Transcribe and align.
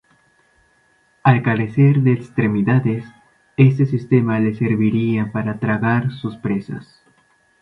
Al 1.21 1.43
carecer 1.43 2.01
de 2.01 2.13
extremidades, 2.13 3.05
este 3.55 3.85
sistema 3.85 4.39
le 4.39 4.55
serviría 4.55 5.31
para 5.31 5.59
tragar 5.59 6.09
sus 6.09 6.37
presas. 6.37 7.03